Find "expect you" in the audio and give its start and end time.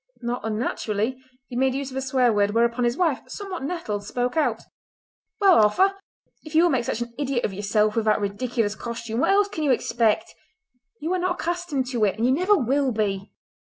9.69-11.13